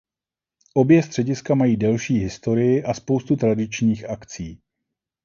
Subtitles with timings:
[0.73, 4.59] Obě střediska mají delší historii a spoustu tradičních akcí.